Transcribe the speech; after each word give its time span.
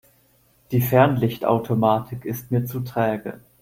Die 0.71 0.81
Fernlichtautomatik 0.81 2.25
ist 2.25 2.49
mir 2.49 2.65
zu 2.65 2.79
träge. 2.79 3.39